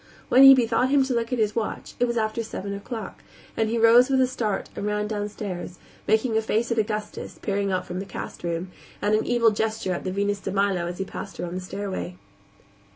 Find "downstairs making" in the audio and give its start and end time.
5.07-6.35